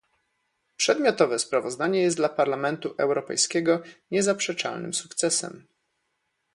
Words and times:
Przedmiotowe 0.77 1.39
sprawozdanie 1.39 2.01
jest 2.01 2.17
dla 2.17 2.29
Parlamentu 2.29 2.95
Europejskiego 2.97 3.81
niezaprzeczalnym 4.11 4.93
sukcesem 4.93 5.67